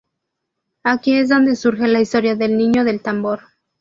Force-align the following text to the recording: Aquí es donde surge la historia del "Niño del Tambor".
Aquí 0.83 1.15
es 1.15 1.29
donde 1.29 1.55
surge 1.55 1.87
la 1.87 2.01
historia 2.01 2.35
del 2.35 2.57
"Niño 2.57 2.83
del 2.83 3.03
Tambor". 3.03 3.41